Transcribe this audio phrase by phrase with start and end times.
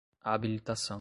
[0.23, 0.89] habilitação